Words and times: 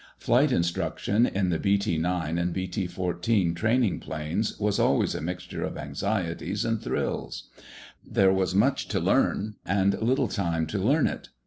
Flight 0.17 0.51
instruction, 0.51 1.27
in 1.27 1.49
the 1.49 1.59
BT 1.59 1.99
9 1.99 2.39
and 2.39 2.51
BT 2.51 2.87
14 2.87 3.53
training 3.53 3.99
planes, 3.99 4.57
was 4.57 4.79
always 4.79 5.13
a 5.13 5.21
mixture 5.21 5.63
of 5.63 5.77
anxieties 5.77 6.65
and 6.65 6.81
thrills. 6.81 7.51
There 8.03 8.33
was 8.33 8.55
much 8.55 8.87
to 8.87 8.99
learn, 8.99 9.57
and 9.63 10.01
little 10.01 10.27
time 10.27 10.65
to 10.65 10.79
learn 10.79 11.05
it. 11.05 11.29